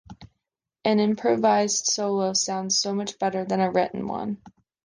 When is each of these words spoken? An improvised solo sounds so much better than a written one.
An 0.83 0.99
improvised 0.99 1.85
solo 1.85 2.33
sounds 2.33 2.79
so 2.79 2.91
much 2.91 3.19
better 3.19 3.45
than 3.45 3.59
a 3.59 3.69
written 3.69 4.07
one. 4.07 4.41